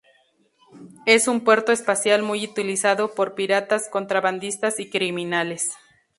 Es 1.05 1.27
un 1.27 1.41
puerto 1.41 1.71
espacial 1.71 2.23
muy 2.23 2.43
utilizado 2.43 3.13
por 3.13 3.35
piratas, 3.35 3.87
contrabandistas 3.87 4.79
y 4.79 4.89
criminales. 4.89 5.75